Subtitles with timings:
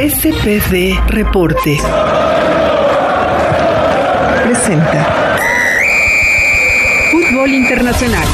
[0.00, 1.76] SPD Reporte.
[4.44, 5.36] Presenta.
[7.10, 8.26] Fútbol Internacional.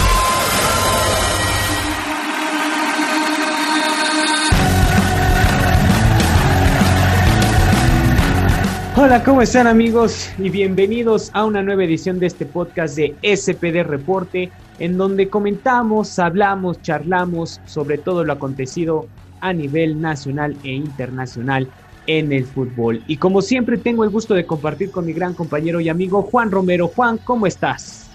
[8.96, 10.30] Hola, ¿cómo están amigos?
[10.38, 16.20] Y bienvenidos a una nueva edición de este podcast de SPD Reporte, en donde comentamos,
[16.20, 19.08] hablamos, charlamos sobre todo lo acontecido
[19.48, 21.68] a nivel nacional e internacional
[22.06, 23.02] en el fútbol.
[23.06, 26.50] Y como siempre tengo el gusto de compartir con mi gran compañero y amigo Juan
[26.50, 26.88] Romero.
[26.88, 28.10] Juan, ¿cómo estás?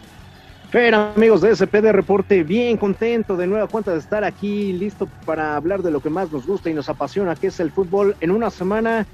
[0.70, 5.58] Fer, amigos de SPD Reporte, bien contento de nueva cuenta de estar aquí, listo para
[5.58, 8.32] hablar de lo que más nos gusta y nos apasiona, que es el fútbol, en
[8.32, 9.06] una semana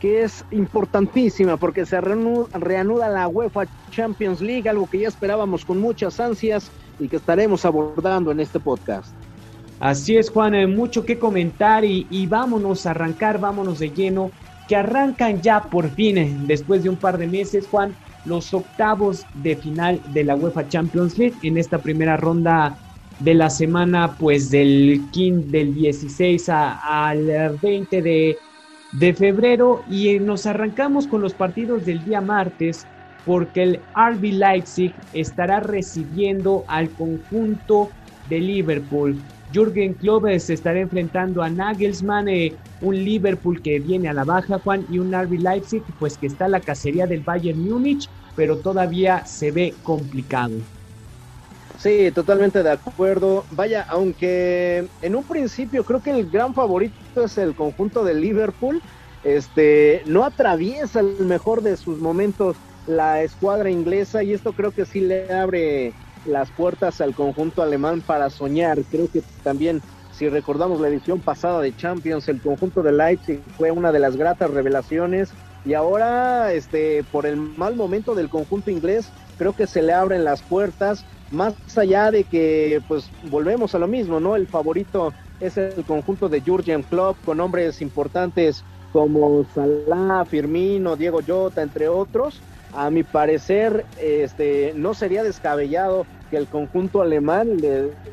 [0.00, 5.78] que es importantísima porque se reanuda, la UEFA Champions League, algo que ya esperábamos con
[5.78, 9.14] muchas ansias y que estaremos abordando en este podcast.
[9.82, 14.30] Así es, Juan, hay mucho que comentar y, y, vámonos a arrancar, vámonos de lleno,
[14.68, 17.94] que arrancan ya por fin, eh, después de un par de meses, Juan,
[18.24, 22.78] los octavos de final de la UEFA Champions League en esta primera ronda
[23.18, 28.38] de la semana, pues del, 15, del 16 al 20 de
[28.92, 32.86] de febrero y nos arrancamos con los partidos del día martes
[33.24, 37.90] porque el RB Leipzig estará recibiendo al conjunto
[38.28, 39.18] de Liverpool.
[39.52, 44.58] Jürgen Klopp se estará enfrentando a Nagelsmann, eh, un Liverpool que viene a la baja,
[44.58, 48.58] Juan, y un RB Leipzig, pues que está a la cacería del Bayern Múnich, pero
[48.58, 50.54] todavía se ve complicado.
[51.78, 53.44] Sí, totalmente de acuerdo.
[53.50, 58.80] Vaya, aunque en un principio creo que el gran favorito es el conjunto de Liverpool,
[59.24, 62.56] este no atraviesa el mejor de sus momentos
[62.86, 65.92] la escuadra inglesa y esto creo que sí le abre
[66.26, 68.78] las puertas al conjunto alemán para soñar.
[68.90, 73.70] Creo que también si recordamos la edición pasada de Champions, el conjunto de Leipzig fue
[73.70, 75.30] una de las gratas revelaciones
[75.64, 80.24] y ahora este por el mal momento del conjunto inglés creo que se le abren
[80.24, 84.36] las puertas más allá de que pues volvemos a lo mismo, ¿no?
[84.36, 88.62] El favorito es el conjunto de Jurgen Klopp con hombres importantes
[88.92, 92.40] como Salah, Firmino, Diego Jota, entre otros.
[92.72, 97.60] A mi parecer, este no sería descabellado que el conjunto alemán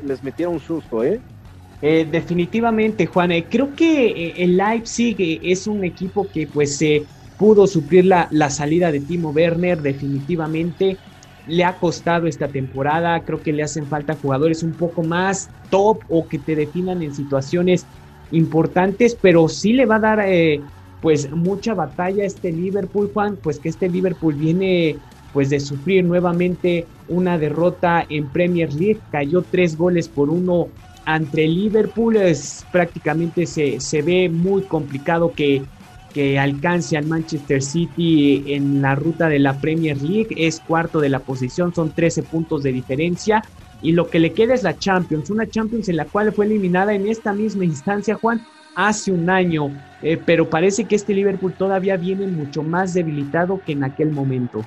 [0.02, 1.22] les metiera un susto, ¿eh?
[1.80, 3.32] eh definitivamente, Juan.
[3.32, 7.06] Eh, creo que eh, el Leipzig es un equipo que pues se
[7.38, 11.00] pudo suplir la, la salida de Timo Werner definitivamente
[11.46, 13.24] le ha costado esta temporada.
[13.24, 17.14] Creo que le hacen falta jugadores un poco más top o que te definan en
[17.14, 17.88] situaciones
[18.30, 20.62] importantes, pero sí le va a dar eh,
[21.00, 24.98] pues mucha batalla este Liverpool, Juan, pues que este Liverpool viene
[25.32, 30.68] pues de sufrir nuevamente una derrota en Premier League, cayó tres goles por uno
[31.04, 35.62] ante Liverpool, es prácticamente se, se ve muy complicado que
[36.12, 40.28] que alcance al Manchester City en la ruta de la Premier League.
[40.36, 43.44] Es cuarto de la posición, son 13 puntos de diferencia.
[43.82, 46.92] Y lo que le queda es la Champions, una Champions en la cual fue eliminada
[46.94, 48.44] en esta misma instancia, Juan,
[48.74, 49.70] hace un año.
[50.02, 54.64] Eh, pero parece que este Liverpool todavía viene mucho más debilitado que en aquel momento.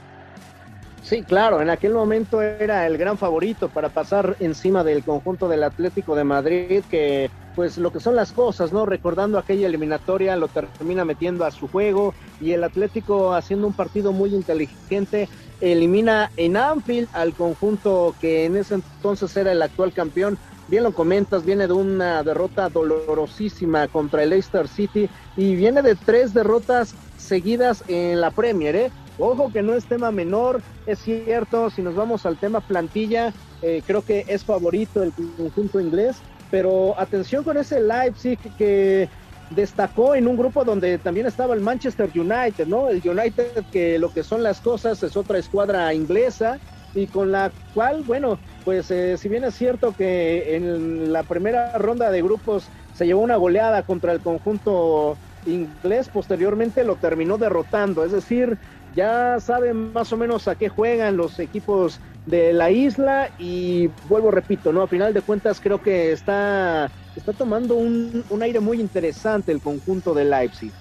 [1.01, 5.63] Sí, claro, en aquel momento era el gran favorito para pasar encima del conjunto del
[5.63, 8.85] Atlético de Madrid, que pues lo que son las cosas, ¿no?
[8.85, 14.11] Recordando aquella eliminatoria, lo termina metiendo a su juego y el Atlético haciendo un partido
[14.11, 15.27] muy inteligente,
[15.61, 20.37] elimina en Anfield al conjunto que en ese entonces era el actual campeón.
[20.67, 25.95] Bien lo comentas, viene de una derrota dolorosísima contra el Leicester City y viene de
[25.95, 28.91] tres derrotas seguidas en la Premier, ¿eh?
[29.19, 33.83] Ojo que no es tema menor, es cierto, si nos vamos al tema plantilla, eh,
[33.85, 36.17] creo que es favorito el conjunto inglés,
[36.49, 39.09] pero atención con ese Leipzig que
[39.51, 42.89] destacó en un grupo donde también estaba el Manchester United, ¿no?
[42.89, 46.59] El United que lo que son las cosas es otra escuadra inglesa
[46.93, 51.77] y con la cual, bueno, pues eh, si bien es cierto que en la primera
[51.77, 58.05] ronda de grupos se llevó una goleada contra el conjunto inglés, posteriormente lo terminó derrotando,
[58.05, 58.57] es decir,
[58.95, 64.31] ya saben más o menos a qué juegan los equipos de la isla y vuelvo,
[64.31, 64.81] repito, ¿no?
[64.83, 70.13] A final de cuentas creo que está, está tomando un, aire muy interesante el conjunto
[70.13, 70.71] de Leipzig.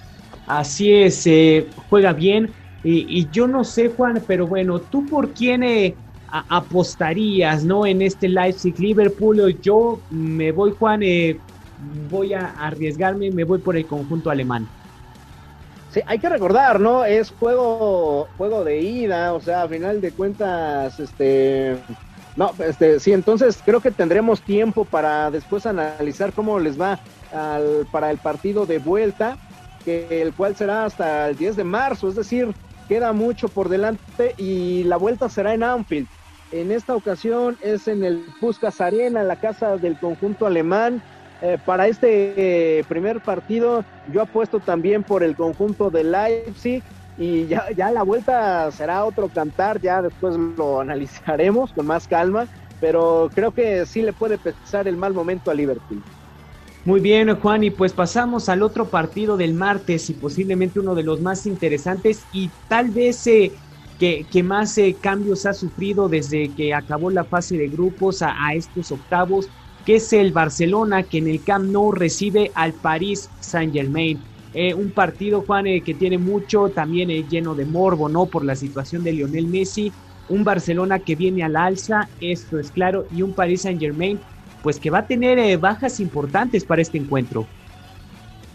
[0.46, 2.54] Así es, eh, juega bien
[2.84, 5.96] y, yo no sé, Juan, pero bueno, ¿tú por quién eh,
[6.32, 7.84] apostarías, ¿no?
[7.84, 11.38] En este Leipzig-Liverpool, yo me voy, Juan, eh,
[12.10, 14.66] voy a arriesgarme, me voy por el conjunto alemán.
[15.90, 17.04] Sí, hay que recordar, ¿no?
[17.04, 21.76] Es juego, juego de ida, o sea, a final de cuentas, este,
[22.34, 26.98] no, este, sí, entonces creo que tendremos tiempo para después analizar cómo les va
[27.30, 29.36] al, para el partido de vuelta.
[29.84, 32.54] que el cual será hasta el 10 de marzo, es decir,
[32.88, 36.06] queda mucho por delante y la vuelta será en Anfield.
[36.52, 41.02] En esta ocasión es en el Puskas Arena, la casa del conjunto alemán.
[41.40, 46.82] Eh, para este eh, primer partido yo apuesto también por el conjunto de Leipzig
[47.18, 52.46] y ya, la vuelta será otro cantar, ya después lo analizaremos con más calma,
[52.80, 56.02] pero creo que sí le puede pesar el mal momento a Liverpool.
[56.84, 61.04] Muy bien, Juan, y pues pasamos al otro partido del martes y posiblemente uno de
[61.04, 63.52] los más interesantes y tal vez eh,
[64.30, 68.90] que, más eh, cambios ha sufrido desde que acabó la fase de grupos a, estos
[68.90, 69.48] octavos,
[69.86, 74.18] que es el Barcelona, que en el Camp Nou recibe al París Saint Germain.
[74.54, 78.26] Eh, un partido, Juan, eh, que tiene mucho, también lleno de morbo, ¿no?
[78.26, 79.92] Por la situación de Lionel Messi.
[80.28, 84.18] Un Barcelona que viene al alza, esto es claro, y un Paris Saint Germain
[84.62, 87.46] pues que va a tener eh, bajas importantes para este encuentro.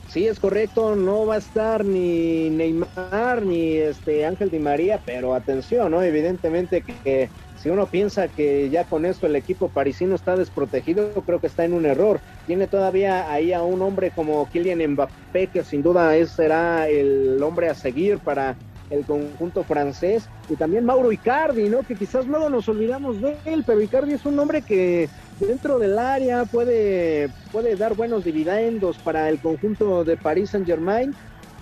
[0.09, 5.33] Sí, es correcto, no va a estar ni Neymar ni este Ángel Di María, pero
[5.33, 6.01] atención, ¿no?
[6.01, 11.42] Evidentemente que si uno piensa que ya con esto el equipo parisino está desprotegido, creo
[11.42, 12.21] que está en un error.
[12.45, 17.68] Tiene todavía ahí a un hombre como Kylian Mbappé, que sin duda será el hombre
[17.68, 18.57] a seguir para
[18.89, 21.83] el conjunto francés, y también Mauro Icardi, ¿no?
[21.83, 25.09] Que quizás luego nos olvidamos de él, pero Icardi es un hombre que
[25.39, 31.13] dentro del área puede, puede dar buenos dividendos para el conjunto de París Saint Germain.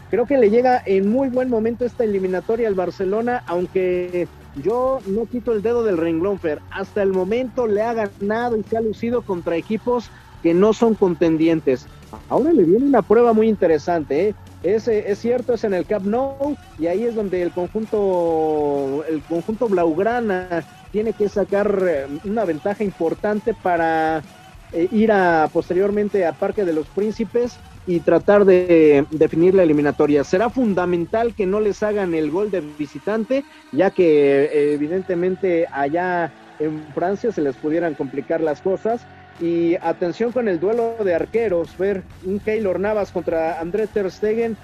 [0.09, 4.27] Creo que le llega en muy buen momento esta eliminatoria al Barcelona, aunque
[4.63, 6.59] yo no quito el dedo del renglón, Fer.
[6.71, 10.09] Hasta el momento le ha ganado y se ha lucido contra equipos
[10.43, 11.87] que no son contendientes.
[12.29, 14.35] Ahora le viene una prueba muy interesante, ¿eh?
[14.63, 19.21] Es, es, cierto, es en el Camp Nou y ahí es donde el conjunto, el
[19.21, 24.23] conjunto Blaugrana tiene que sacar eh, una ventaja importante para
[24.71, 30.23] eh, ir a posteriormente a Parque de los Príncipes y tratar de definir la eliminatoria.
[30.23, 33.43] Será fundamental que no les hagan el gol de visitante,
[33.73, 39.01] ya que evidentemente allá en Francia se les pudieran complicar las cosas
[39.41, 44.55] y atención con el duelo de arqueros, ver un Keylor Navas contra André Ter Stegen,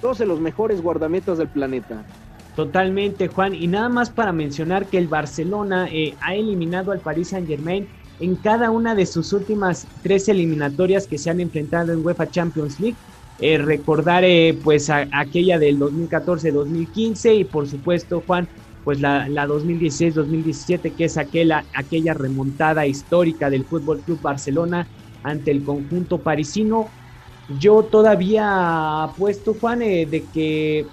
[0.00, 2.04] dos de los mejores guardametas del planeta.
[2.60, 3.54] Totalmente, Juan.
[3.54, 7.88] Y nada más para mencionar que el Barcelona eh, ha eliminado al Paris Saint Germain
[8.18, 12.78] en cada una de sus últimas tres eliminatorias que se han enfrentado en UEFA Champions
[12.78, 12.98] League.
[13.38, 18.50] Eh, recordar eh, pues aquella del 2014-2015 y por supuesto, Juan,
[18.82, 24.86] pues la, la 2016-2017, que es aquella, aquella remontada histórica del Fútbol Club Barcelona
[25.22, 26.92] ante el conjunto parisino.
[27.58, 30.86] Yo todavía apuesto, Juan, eh, de que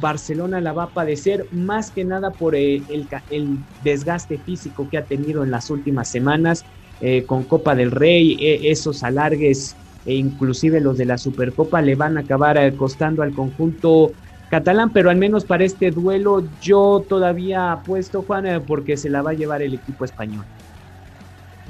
[0.00, 4.98] Barcelona la va a padecer más que nada por eh, el, el, desgaste físico que
[4.98, 6.64] ha tenido en las últimas semanas
[7.00, 9.74] eh, con Copa del Rey, esos alargues
[10.06, 14.12] e inclusive los de la Supercopa le van a acabar costando al conjunto
[14.54, 19.20] catalán, pero al menos para este duelo yo todavía apuesto, Juan, eh, porque se la
[19.20, 20.44] va a llevar el equipo español.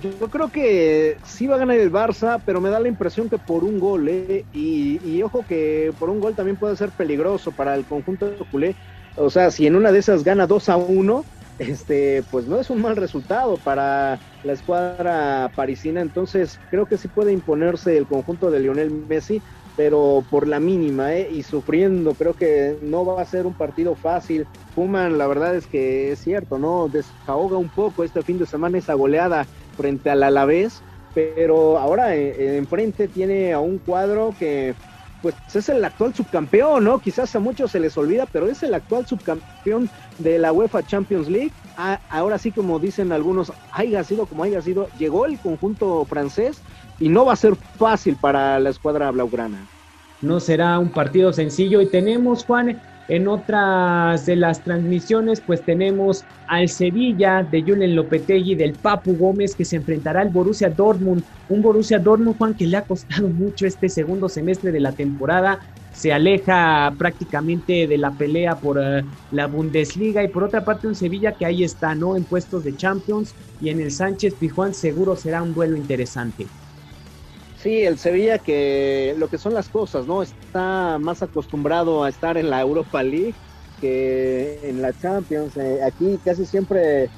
[0.05, 3.39] Yo creo que sí va a ganar el Barça, pero me da la impresión que
[3.39, 4.45] por un gol, ¿eh?
[4.53, 8.77] y, ojo que por un gol también puede ser peligroso para el conjunto de culé.
[9.17, 11.25] O sea, si en una de esas gana 2 a 1,
[11.59, 16.03] este, pues no es un mal resultado para la escuadra parisina.
[16.03, 19.41] Entonces, creo que sí puede imponerse el conjunto de Lionel Messi,
[19.75, 21.31] pero por la mínima, ¿eh?
[21.33, 22.13] y sufriendo.
[22.13, 24.47] Creo que no va a ser un partido fácil.
[24.75, 26.89] Fuman, la verdad es que es cierto, ¿no?
[26.89, 30.83] Desahoga un poco este fin de semana esa goleada frente al Alavés,
[31.15, 34.75] pero ahora eh, enfrente tiene a un cuadro que
[35.25, 36.99] pues es el actual subcampeón, ¿no?
[36.99, 39.89] Quizás a muchos se les olvida, pero es el actual subcampeón
[40.19, 41.51] de la UEFA Champions League.
[41.79, 46.61] Ah, ahora sí, como dicen algunos, haya sido como haya sido, llegó el conjunto francés
[47.01, 49.67] y no va a ser fácil para la escuadra blaugrana.
[50.21, 52.79] No será un partido sencillo y tenemos, Juan,
[53.09, 59.55] en otras de las transmisiones, pues tenemos al Sevilla de Julen Lopetegui, del Papu Gómez,
[59.55, 61.23] que se enfrentará al Borussia Dortmund.
[61.49, 65.61] Un Borussia Dortmund, Juan, que le ha costado mucho este segundo semestre de la temporada.
[65.93, 70.25] Se aleja prácticamente de la pelea por uh, la Bundesliga.
[70.25, 72.17] Y por otra parte, un Sevilla que ahí está, ¿no?
[72.17, 73.35] En puestos de Champions.
[73.61, 76.47] Y en el Sánchez Pijuán seguro será un duelo interesante.
[77.65, 80.23] Sí, el Sevilla que lo que son las cosas, ¿no?
[80.23, 83.37] Está más acostumbrado a estar en la Europa League
[83.81, 85.57] que en la Champions.
[85.57, 87.09] Eh, aquí casi siempre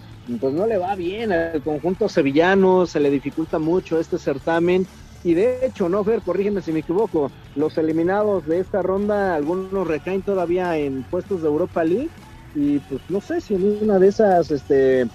[0.41, 4.87] pues no le va bien al conjunto sevillano, se le dificulta mucho este certamen.
[5.25, 9.89] Y de hecho, no, Fer, corrígeme si me equivoco, los eliminados de esta ronda, algunos
[9.89, 12.13] recaen todavía en puestos de Europa League.
[12.55, 15.09] Y pues no sé si en una de esas este,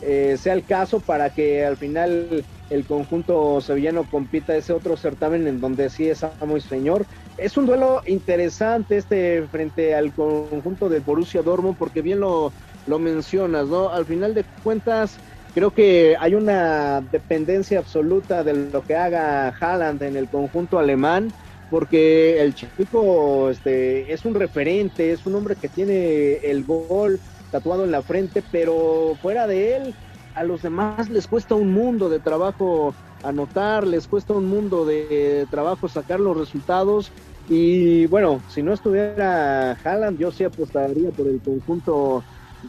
[0.00, 5.46] eh, sea el caso para que al final el conjunto sevillano compita ese otro certamen
[5.46, 7.06] en donde sí es muy señor.
[7.36, 12.54] es un duelo interesante este frente al conjunto de Borussia Dortmund porque bien lo,
[12.86, 13.90] lo mencionas, ¿no?
[13.90, 15.20] Al final de cuentas,
[15.52, 21.34] creo que hay una dependencia absoluta de lo que haga Haaland en el conjunto alemán,
[21.68, 27.84] porque el chico este, es un referente, es un hombre que tiene el gol tatuado
[27.84, 29.96] en la frente, pero fuera de él,
[30.36, 35.46] a los demás les cuesta un mundo de trabajo anotar, les cuesta un mundo de
[35.50, 37.10] trabajo sacar los resultados.
[37.48, 42.22] Y bueno, si no estuviera Haaland, yo sí apostaría por el conjunto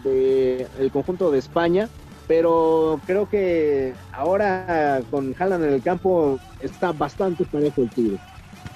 [0.04, 1.90] de el conjunto de España,
[2.28, 8.18] pero creo que ahora con Haaland en el campo está bastante parejo el tiro.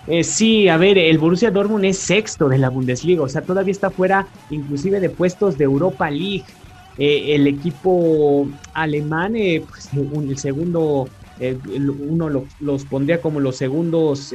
[0.07, 3.71] Eh, sí, a ver, el Borussia Dortmund es sexto de la Bundesliga, o sea, todavía
[3.71, 6.45] está fuera inclusive de puestos de Europa League.
[6.97, 11.07] Eh, el equipo alemán, eh, pues, el segundo,
[12.07, 12.29] uno
[12.59, 14.31] los pondría como los segundos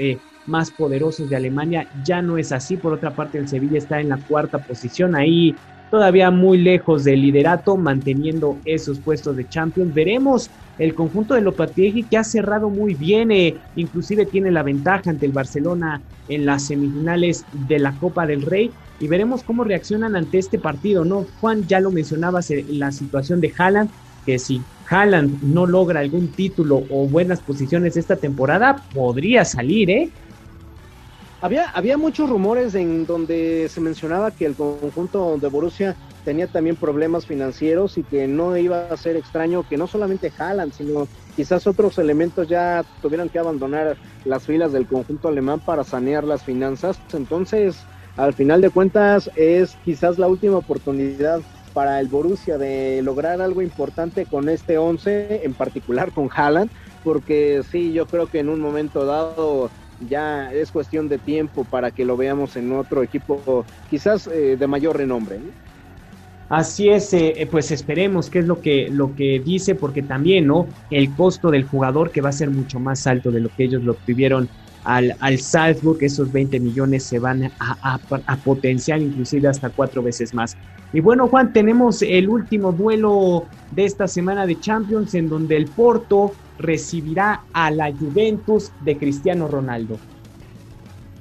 [0.47, 2.77] más poderosos de Alemania, ya no es así.
[2.77, 5.55] Por otra parte, el Sevilla está en la cuarta posición, ahí
[5.91, 9.95] todavía muy lejos del liderato, manteniendo esos puestos de Champions.
[9.95, 15.11] Veremos el conjunto de Lopetegui que ha cerrado muy bien, eh, inclusive tiene la ventaja
[15.11, 20.17] ante el Barcelona en las semifinales de la Copa del Rey y veremos cómo reaccionan
[20.17, 21.27] ante este partido, ¿no?
[21.41, 23.91] Juan, ya lo mencionabas en eh, la situación de Haaland,
[24.25, 30.11] que si Haaland no logra algún título o buenas posiciones esta temporada, podría salir, ¿eh?
[31.43, 36.75] Había, había muchos rumores en donde se mencionaba que el conjunto de Borussia tenía también
[36.75, 41.67] problemas financieros y que no iba a ser extraño que no solamente Haaland, sino quizás
[41.69, 46.99] otros elementos ya tuvieran que abandonar las filas del conjunto alemán para sanear las finanzas.
[47.13, 47.77] Entonces,
[48.17, 51.41] al final de cuentas, es quizás la última oportunidad
[51.75, 56.71] para el Borussia de lograr algo importante con este 11, en particular con Haaland,
[57.05, 59.71] porque sí, yo creo que en un momento dado
[60.09, 64.67] ya es cuestión de tiempo para que lo veamos en otro equipo quizás eh, de
[64.67, 65.39] mayor renombre.
[66.49, 70.47] Así es, eh, eh, pues esperemos qué es lo que, lo que dice, porque también,
[70.47, 70.69] ¿no?
[70.91, 73.83] El costo del jugador que va a ser mucho más alto de lo que ellos
[73.83, 74.49] lo tuvieron
[74.87, 80.33] al, al Salzburg, esos 20 millones se van a, a, potenciar inclusive hasta cuatro veces
[80.33, 80.57] más.
[80.93, 85.67] Y bueno, Juan, tenemos el último duelo de esta semana de Champions en donde el
[85.67, 89.99] Porto recibirá a la Juventus de Cristiano Ronaldo.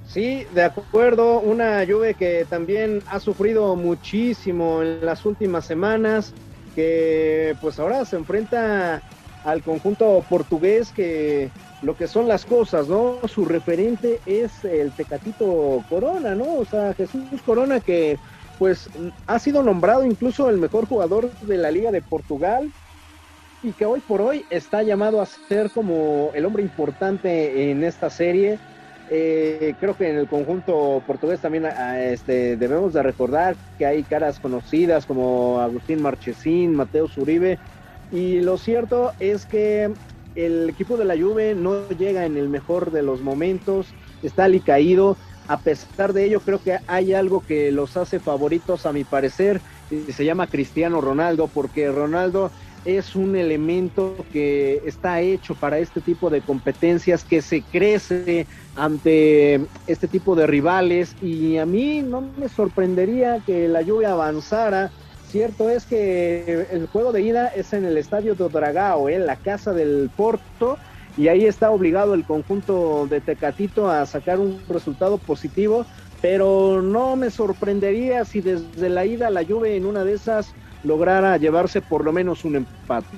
[0.08, 6.34] Sí, de acuerdo, una Juve que también ha sufrido muchísimo en las últimas semanas,
[6.76, 9.02] que pues ahora se enfrenta
[9.44, 11.50] al conjunto portugués que
[11.86, 13.20] lo que son las cosas, ¿no?
[13.28, 16.56] Su referente es el Tecatito Corona, ¿no?
[16.56, 18.18] O sea, Jesús Corona que
[18.58, 18.90] pues
[19.28, 22.72] ha sido nombrado incluso el mejor jugador de la Liga de Portugal,
[23.62, 28.10] y que hoy por hoy está llamado a ser como el hombre importante en esta
[28.10, 28.58] serie.
[29.12, 31.68] Eh, creo que en el conjunto portugués también
[32.00, 37.60] este, debemos de recordar que hay caras conocidas como Agustín Marchesín, Mateo Zuribe,
[38.12, 39.92] y lo cierto es que
[40.36, 45.18] el equipo de la Juve no llega en el mejor de los momentos, está alicaído,
[45.48, 49.62] a pesar de ello creo que hay algo que los hace favoritos a mi parecer,
[49.90, 52.52] y se llama Cristiano Ronaldo, porque Ronaldo
[52.84, 59.60] es un elemento que está hecho para este tipo de competencias, que se crece ante
[59.88, 64.92] este tipo de rivales y a mí no me sorprendería que la lluvia avanzara.
[65.36, 69.36] Cierto es que el juego de ida es en el estadio de Dragao, en la
[69.36, 70.78] casa del Porto,
[71.18, 75.86] y ahí está obligado el conjunto de Tecatito a sacar un resultado positivo,
[76.22, 81.36] pero no me sorprendería si desde la ida la lluvia en una de esas lograra
[81.36, 83.18] llevarse por lo menos un empate.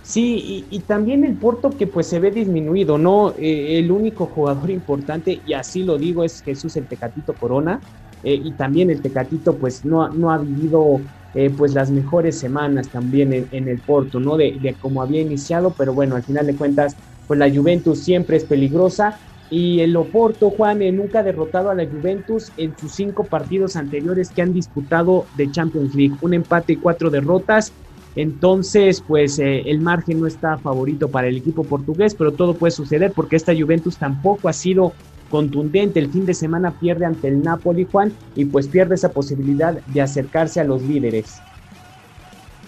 [0.00, 3.34] Sí, y, también el Porto que pues se ve disminuido, ¿no?
[3.36, 7.78] Eh, el único jugador importante, y así lo digo, es Jesús el Tecatito Corona,
[8.22, 11.02] eh, y también el Tecatito pues no, no ha vivido
[11.34, 14.36] eh, pues las mejores semanas también en, el Porto, ¿no?
[14.36, 16.96] De, de como había iniciado, pero bueno, al final de cuentas,
[17.26, 19.18] pues la Juventus siempre es peligrosa,
[19.52, 24.30] y el Oporto, Juan, nunca ha derrotado a la Juventus en sus cinco partidos anteriores
[24.30, 26.14] que han disputado de Champions League.
[26.22, 27.70] Un empate y cuatro derrotas.
[28.16, 32.70] Entonces, pues eh, el margen no está favorito para el equipo portugués, pero todo puede
[32.70, 34.94] suceder porque esta Juventus tampoco ha sido
[35.32, 35.98] contundente.
[35.98, 40.00] El fin de semana pierde ante el Napoli, Juan, y pues pierde esa posibilidad de
[40.02, 41.40] acercarse a los líderes.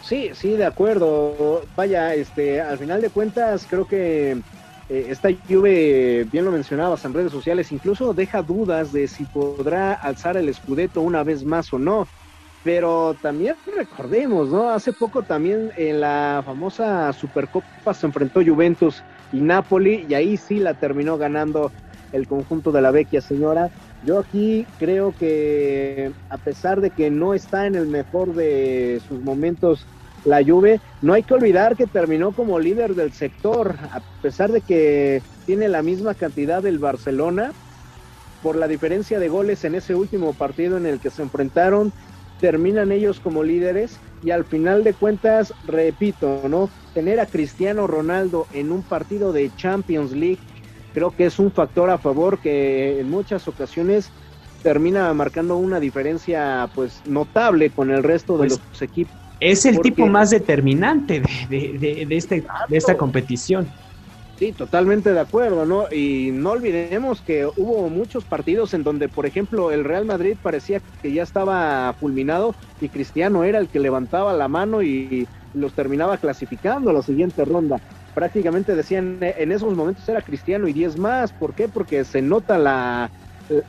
[0.00, 1.62] Sí, sí, de acuerdo.
[1.76, 4.30] Vaya, este, al final de cuentas, creo que
[4.88, 9.92] eh, esta Juve, bien lo mencionabas en redes sociales, incluso deja dudas de si podrá
[9.92, 12.09] alzar el Scudetto una vez más o no.
[12.62, 14.71] Pero también recordemos, ¿no?
[14.71, 19.02] Hace poco también en la famosa Supercopa se enfrentó Juventus
[19.33, 21.71] y Napoli y ahí sí la terminó ganando
[22.14, 23.71] el conjunto de la vecchia señora.
[24.06, 29.21] Yo aquí creo que a pesar de que no está en el mejor de sus
[29.21, 29.85] momentos
[30.25, 34.62] la Juve, no hay que olvidar que terminó como líder del sector, a pesar de
[34.62, 37.52] que tiene la misma cantidad del Barcelona,
[38.42, 41.92] por la diferencia de goles en ese último partido en el que se enfrentaron,
[42.40, 46.71] terminan ellos como líderes y al final de cuentas, repito, ¿no?
[46.94, 50.38] Tener a Cristiano Ronaldo en un partido de Champions League
[50.94, 54.10] creo que es un factor a favor que en muchas ocasiones
[54.62, 59.14] termina marcando una diferencia pues notable con el resto de pues, los equipos.
[59.40, 61.20] Es el tipo más determinante
[61.50, 63.66] de, de, de, este, de esta competición.
[64.38, 65.84] Sí, totalmente de acuerdo, ¿no?
[65.92, 70.80] Y no olvidemos que hubo muchos partidos en donde, por ejemplo, el Real Madrid parecía
[71.02, 76.16] que ya estaba fulminado y Cristiano era el que levantaba la mano y los terminaba
[76.16, 77.80] clasificando a la siguiente ronda.
[78.14, 81.33] Prácticamente decían en esos momentos era Cristiano y 10 más.
[81.33, 81.68] ¿Por qué?
[81.68, 83.11] Porque se nota la,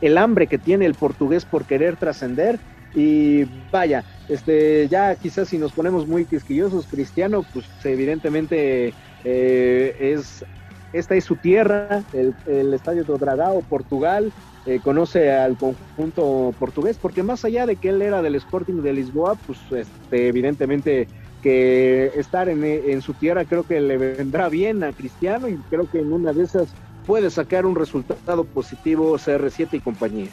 [0.02, 2.60] el hambre que tiene el portugués por querer trascender.
[2.94, 10.46] Y vaya, este, ya quizás si nos ponemos muy quisquillosos, Cristiano, pues evidentemente eh, es
[10.94, 14.32] esta es su tierra, el, Estadio do Dragao, Portugal,
[14.66, 18.94] eh, conoce al conjunto portugués, porque más allá de que él era del Sporting de
[18.94, 21.10] Lisboa, pues este, evidentemente
[21.46, 26.00] que estar en, su tierra creo que le vendrá bien a Cristiano y creo que
[26.00, 26.70] en una de esas
[27.06, 30.30] puede sacar un resultado positivo CR7 y compañía.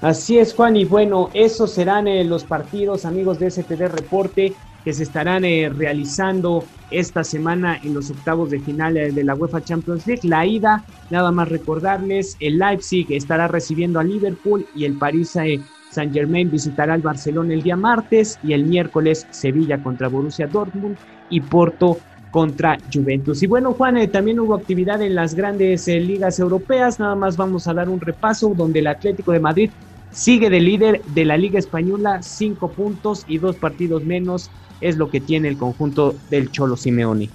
[0.00, 4.94] Así es, Juan, y bueno, esos serán eh, los partidos, amigos de SPD Reporte que
[4.94, 9.62] se estarán eh, realizando esta semana en los octavos de final eh, de la UEFA
[9.62, 10.26] Champions League.
[10.26, 15.60] La ida, nada más recordarles, el Leipzig estará recibiendo a Liverpool y el Paris eh,
[15.90, 20.96] Saint Germain visitará al Barcelona el día martes y el miércoles Sevilla contra Borussia Dortmund
[21.28, 21.98] y Porto
[22.30, 23.42] contra Juventus.
[23.42, 27.00] Y bueno, Juan, también hubo actividad en las grandes ligas europeas.
[27.00, 29.70] Nada más vamos a dar un repaso donde el Atlético de Madrid
[30.10, 35.10] sigue de líder de la Liga Española, cinco puntos y dos partidos menos es lo
[35.10, 37.30] que tiene el conjunto del Cholo Simeone.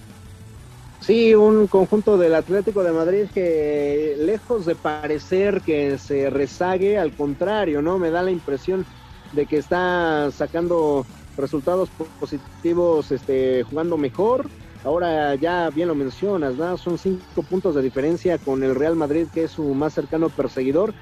[1.05, 7.13] Sí, un conjunto del Atlético de Madrid que lejos de parecer que se rezague, al
[7.13, 7.99] contrario, ¿no?
[7.99, 8.85] Me da la impresión
[9.33, 11.89] de que está sacando resultados
[12.21, 14.49] positivos, este, jugando mejor.
[14.85, 16.77] Ahora ya bien lo mencionas, ¿no?
[16.77, 20.93] Son cinco puntos de diferencia con el Real Madrid, que es su más cercano perseguidor,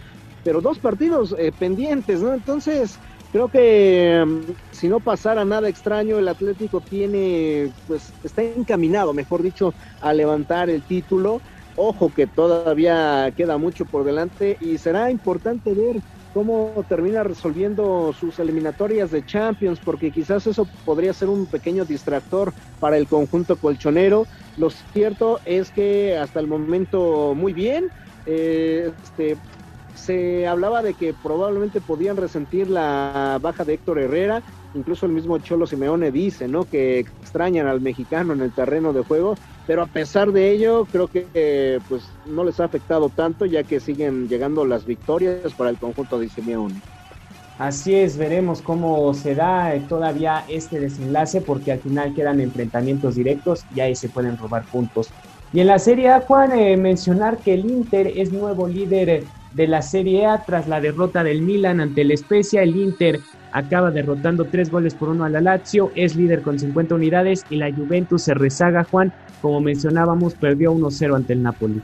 [0.43, 2.33] pero dos partidos eh, pendientes, ¿no?
[2.33, 2.97] Entonces,
[3.31, 9.41] Creo que mm, si no pasara nada extraño, el Atlético tiene, pues está encaminado, mejor
[9.41, 11.41] dicho, a levantar el título.
[11.73, 16.01] Ojo que todavía queda mucho por delante y será importante ver
[16.33, 22.53] cómo termina resolviendo sus eliminatorias de Champions, porque quizás eso podría ser un pequeño distractor
[22.79, 24.27] para el conjunto colchonero.
[24.55, 27.89] Lo cierto es que hasta el momento muy bien.
[28.25, 29.39] Eh, este,
[30.01, 34.41] se hablaba de que probablemente podían resentir la baja de Héctor Herrera,
[34.73, 36.65] incluso el mismo Cholo Simeone dice, ¿no?
[36.65, 39.35] Que extrañan al mexicano en el terreno de juego,
[39.67, 43.79] pero a pesar de ello, creo que pues no les ha afectado tanto, ya que
[43.79, 46.75] siguen llegando las victorias para el conjunto de Simeone.
[47.59, 53.65] Así es, veremos cómo se da todavía este desenlace, porque al final quedan enfrentamientos directos
[53.75, 55.09] y ahí se pueden robar puntos.
[55.53, 59.67] Y en la Serie A, Juan, eh, mencionar que el Inter es nuevo líder de
[59.67, 62.63] la Serie A tras la derrota del Milan ante el Spezia.
[62.63, 63.19] El Inter
[63.51, 67.57] acaba derrotando tres goles por uno a la Lazio, es líder con 50 unidades y
[67.57, 69.11] la Juventus se rezaga, Juan,
[69.41, 71.81] como mencionábamos, perdió 1-0 ante el Napoli.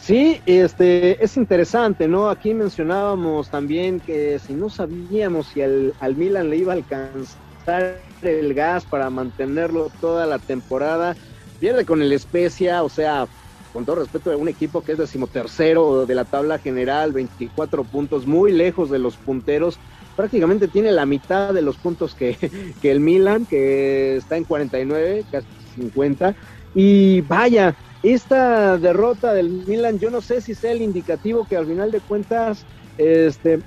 [0.00, 2.28] Sí, este es interesante, ¿no?
[2.28, 8.00] Aquí mencionábamos también que si no sabíamos si al, al Milan le iba a alcanzar
[8.22, 11.14] el gas para mantenerlo toda la temporada,
[11.60, 13.28] pierde con el Spezia, o sea,
[13.72, 18.26] con todo respeto, de un equipo que es decimotercero de la tabla general, 24 puntos,
[18.26, 19.78] muy lejos de los punteros.
[20.16, 22.36] Prácticamente tiene la mitad de los puntos que,
[22.82, 26.34] que el Milan, que está en 49, casi 50.
[26.74, 31.66] Y vaya, esta derrota del Milan, yo no sé si sea el indicativo que al
[31.66, 32.64] final de cuentas,
[32.98, 33.60] este,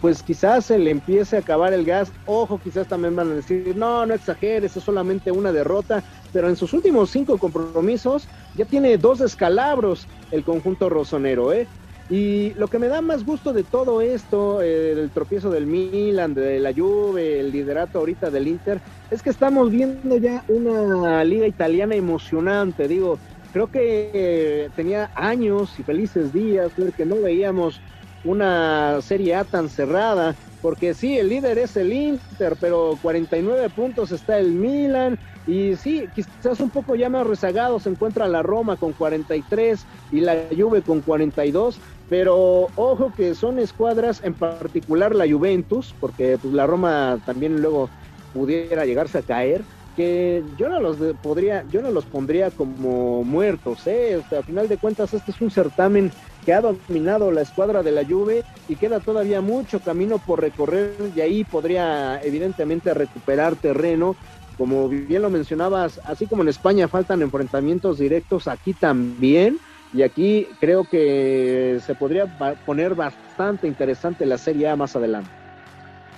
[0.00, 2.12] pues quizás se le empiece a acabar el gas.
[2.26, 6.56] Ojo, quizás también van a decir, no, no exageres, es solamente una derrota pero en
[6.56, 11.66] sus últimos cinco compromisos ya tiene dos descalabros el conjunto rosonero, ¿eh?
[12.08, 16.34] Y lo que me da más gusto de todo esto, eh, el tropiezo del Milan,
[16.34, 18.80] de la Juve, el liderato ahorita del Inter,
[19.12, 22.88] es que estamos viendo ya una liga italiana emocionante.
[22.88, 23.20] Digo,
[23.52, 27.80] creo que tenía años y felices días que no veíamos
[28.24, 34.12] una Serie A tan cerrada, porque sí, el líder es el Inter, pero 49 puntos
[34.12, 38.76] está el Milan, y sí, quizás un poco ya más rezagado se encuentra la Roma
[38.76, 45.30] con 43 y la Juve con 42, pero ojo que son escuadras, en particular la
[45.30, 47.90] Juventus, porque pues, la Roma también luego
[48.32, 49.64] pudiera llegarse a caer,
[49.96, 54.22] que yo no los podría, yo no los pondría como muertos, ¿eh?
[54.38, 56.12] a final de cuentas este es un certamen
[56.50, 60.96] que ha dominado la escuadra de la Juve y queda todavía mucho camino por recorrer
[61.14, 64.16] y ahí podría evidentemente recuperar terreno.
[64.58, 69.58] Como bien lo mencionabas, así como en España faltan enfrentamientos directos, aquí también.
[69.94, 72.26] Y aquí creo que se podría
[72.66, 75.30] poner bastante interesante la Serie A más adelante.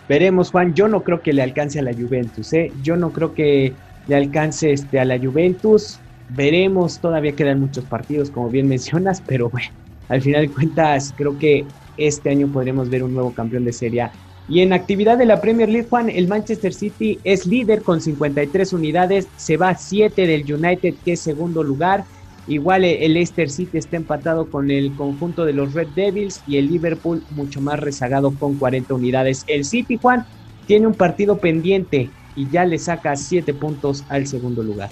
[0.08, 0.72] Veremos, Juan.
[0.72, 2.72] Yo no creo que le alcance a la Juventus, ¿eh?
[2.82, 3.74] Yo no creo que
[4.08, 5.98] le alcance este, a la Juventus.
[6.30, 9.68] Veremos, todavía quedan muchos partidos, como bien mencionas, pero bueno,
[10.08, 11.64] al final de cuentas, creo que
[11.96, 14.12] este año podremos ver un nuevo campeón de Serie A.
[14.48, 18.72] Y en actividad de la Premier League, Juan, el Manchester City es líder con 53
[18.72, 22.04] unidades, se va a 7 del United, que es segundo lugar.
[22.48, 26.66] Igual el Leicester City está empatado con el conjunto de los Red Devils y el
[26.66, 29.44] Liverpool mucho más rezagado con 40 unidades.
[29.46, 30.26] El City, Juan,
[30.66, 34.90] tiene un partido pendiente y ya le saca 7 puntos al segundo lugar.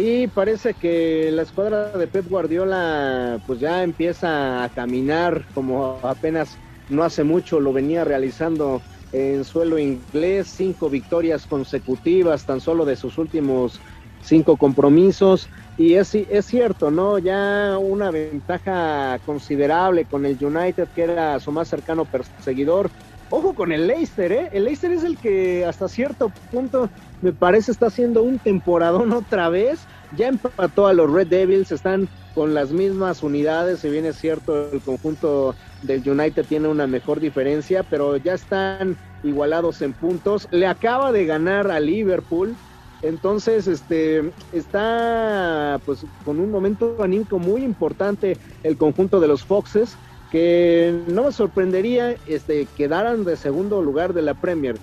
[0.00, 6.58] Sí, parece que la escuadra de Pep Guardiola pues ya empieza a caminar como apenas
[6.88, 8.82] no hace mucho lo venía realizando
[9.12, 13.82] en suelo inglés, cinco victorias consecutivas tan solo de sus últimos
[14.18, 17.18] cinco compromisos y es, es cierto, ¿no?
[17.18, 22.90] Ya una ventaja considerable con el United que era su más cercano perseguidor.
[23.30, 24.48] Ojo con el Leicester, ¿eh?
[24.52, 26.90] El Leicester es el que hasta cierto punto
[27.22, 29.80] me parece está haciendo un temporadón otra vez.
[30.16, 34.70] Ya empató a los Red Devils, están con las mismas unidades, si bien es cierto,
[34.72, 40.48] el conjunto del United tiene una mejor diferencia, pero ya están igualados en puntos.
[40.50, 42.56] Le acaba de ganar a Liverpool,
[43.02, 49.96] entonces, este está pues con un momento anímico muy importante el conjunto de los Foxes,
[50.30, 54.76] que no me sorprendería este quedaran de segundo lugar de la Premier.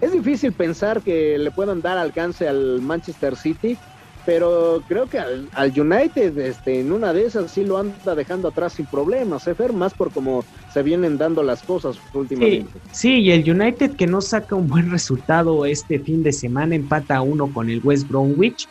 [0.00, 3.78] Es difícil pensar que le puedan dar alcance al Manchester City,
[4.26, 8.74] pero creo que al, United este, en una de esas sí lo anda dejando atrás
[8.74, 12.78] sin problemas, ¿eh, Más por cómo se vienen dando las cosas últimamente.
[12.90, 17.22] Sí, y el United que no saca un buen resultado este fin de semana, empata
[17.22, 18.68] uno con el West Bromwich.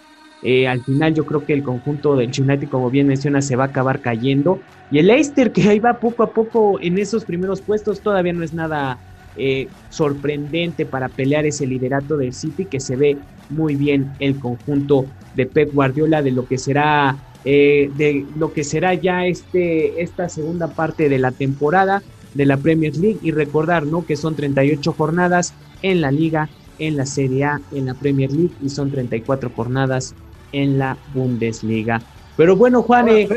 [0.47, 3.63] Eh, al final yo creo que el conjunto del United, como bien menciona, se va
[3.63, 4.59] a acabar cayendo.
[4.91, 8.43] Y el Leicester, que ahí va poco a poco en esos primeros puestos, todavía no
[8.43, 8.99] es nada
[9.37, 13.17] eh, sorprendente para pelear ese liderato del City que se ve
[13.49, 18.63] muy bien el conjunto de Pep Guardiola de lo que será eh, de lo que
[18.63, 22.01] será ya este esta segunda parte de la temporada
[22.33, 26.95] de la Premier League y recordar no que son 38 jornadas en la liga en
[26.95, 30.15] la Serie A en la Premier League y son 34 jornadas
[30.55, 32.01] en la Bundesliga
[32.35, 33.27] pero bueno Juan eh,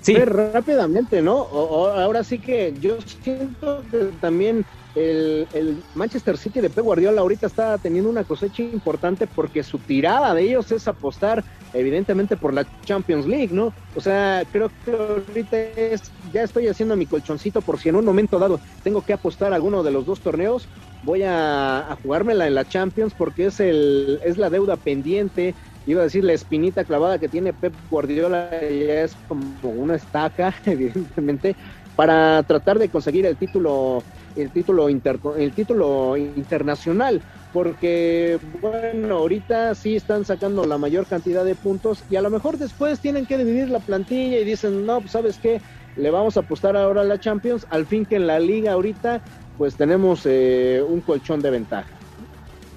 [0.00, 0.14] sí.
[0.14, 7.20] rápidamente no ahora sí que yo siento que también el, Manchester City de Pep Guardiola
[7.20, 12.52] ahorita está teniendo una cosecha importante porque su tirada de ellos es apostar evidentemente por
[12.52, 13.72] la Champions League, ¿no?
[13.94, 18.04] O sea, creo que ahorita es, ya estoy haciendo mi colchoncito por si en un
[18.04, 20.68] momento dado tengo que apostar a alguno de los dos torneos,
[21.02, 25.54] voy a, a jugármela en la Champions porque es, el, es la deuda pendiente,
[25.84, 30.54] iba a decir la espinita clavada que tiene Pep Guardiola, ya es como una estaca,
[30.64, 31.56] evidentemente,
[31.94, 39.96] para tratar de conseguir el título el título el título internacional porque bueno ahorita sí
[39.96, 43.68] están sacando la mayor cantidad de puntos y a lo mejor después tienen que dividir
[43.68, 45.60] la plantilla y dicen no pues sabes qué
[45.94, 49.22] le vamos a apostar ahora a la Champions al fin que en la liga ahorita
[49.56, 52.01] pues tenemos eh, un colchón de ventaja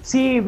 [0.06, 0.40] sí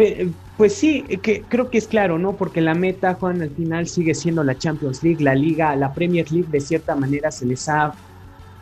[0.57, 4.15] pues sí que creo que es claro no porque la meta Juan al final sigue
[4.15, 7.99] siendo la Champions League la liga la Premier League de cierta manera se les ha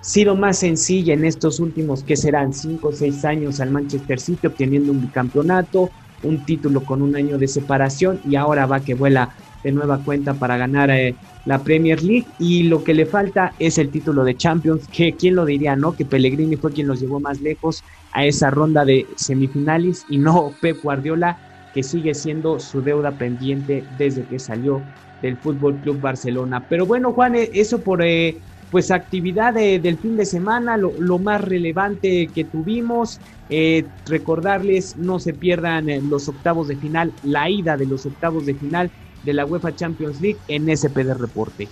[0.01, 4.47] sido más sencilla en estos últimos, que serán cinco o seis años al Manchester City,
[4.47, 9.37] obteniendo un bicampeonato, un título con un año de separación y ahora va que vuela
[9.63, 12.35] de nueva cuenta para ganar eh, la Premier League.
[12.39, 15.97] Y lo que le falta es el título de Champions, que quién lo diría, ¿no?
[15.97, 17.85] Que Pellegrini fue quien los llevó más lejos
[18.17, 21.37] a esa ronda de semifinales y no Pep Guardiola,
[21.75, 24.81] que sigue siendo su deuda pendiente desde que salió
[25.21, 26.65] del Fútbol Club Barcelona.
[26.67, 28.39] Pero bueno, Juan, eh, eso por eh,
[28.71, 33.21] pues actividad del fin de semana, lo, más relevante que tuvimos.
[33.49, 38.47] Eh, recordarles, no se pierdan eh, los octavos de final, la ida de los octavos
[38.47, 38.91] de final
[39.25, 41.69] de la UEFA Champions League en SPD Reporte.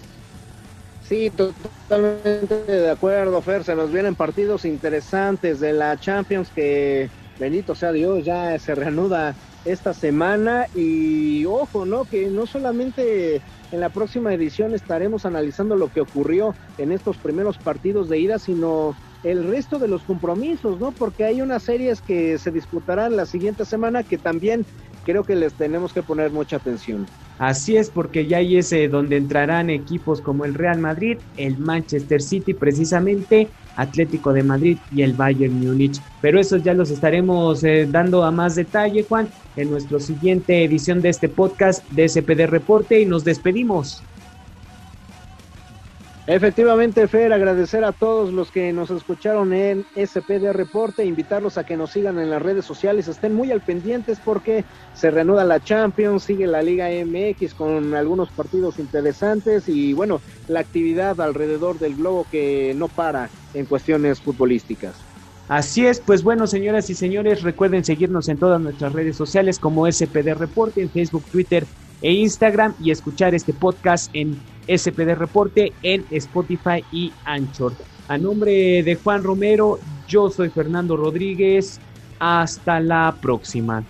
[1.06, 3.62] Sí, totalmente de acuerdo, Fer.
[3.62, 9.36] Se nos vienen partidos interesantes de la Champions que, bendito sea Dios, ya se reanuda
[9.66, 10.66] esta semana.
[10.74, 12.06] Y ojo, ¿no?
[12.06, 17.58] Que no solamente en la próxima edición estaremos analizando lo que ocurrió en estos primeros
[17.58, 20.92] partidos de ida, sino el resto de los compromisos, ¿no?
[20.92, 24.64] Porque hay unas series que se disputarán la siguiente semana que también
[25.04, 27.06] creo que les tenemos que poner mucha atención.
[27.38, 31.58] Así es, porque ya ahí es eh, donde entrarán equipos como el Real Madrid, el
[31.58, 36.00] Manchester City precisamente, Atlético de Madrid y el Bayern Múnich.
[36.20, 41.00] Pero esos ya los estaremos eh, dando a más detalle, Juan, en nuestra siguiente edición
[41.02, 44.02] de este podcast de SPD Reporte y nos despedimos.
[46.26, 51.76] Efectivamente, Fer, agradecer a todos los que nos escucharon en SPD Reporte, invitarlos a que
[51.76, 56.22] nos sigan en las redes sociales, estén muy al pendientes porque se reanuda la Champions,
[56.22, 62.26] sigue la Liga MX con algunos partidos interesantes y bueno, la actividad alrededor del globo
[62.30, 64.96] que no para en cuestiones futbolísticas.
[65.46, 69.86] Así es, pues bueno, señoras y señores, recuerden seguirnos en todas nuestras redes sociales como
[69.86, 71.66] SPD Reporte, en Facebook, Twitter
[72.02, 77.72] e Instagram y escuchar este podcast en SPD Reporte en Spotify y Anchor.
[78.08, 81.80] A nombre de Juan Romero, yo soy Fernando Rodríguez.
[82.18, 83.82] Hasta la próxima.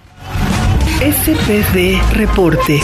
[1.00, 2.80] SPD Reporte.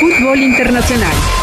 [0.00, 1.39] Fútbol Internacional.